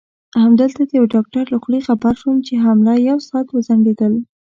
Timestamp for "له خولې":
1.53-1.79